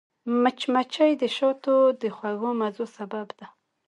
[0.43, 3.47] مچمچۍ د شاتو د خوږو مزو سبب ده